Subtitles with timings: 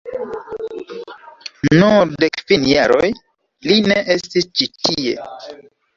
[1.81, 3.05] Nur de kvin jaroj
[3.69, 5.31] li ne estis ĉi tie.